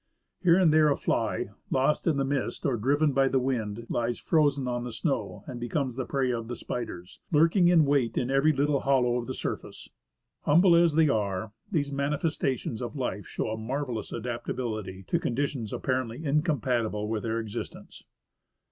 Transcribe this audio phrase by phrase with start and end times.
[0.41, 4.17] Here and there a fly, lost in the mist or driven by the wind, lies
[4.17, 8.31] frozen on the snow, and becomes the prey of the spiders, lurking in wait in
[8.31, 9.89] every little hollow of the surface.
[10.41, 16.25] Humble as they are, these manifestations of life show a marvellous adaptability to conditions apparently
[16.25, 18.03] in compatible with their existence.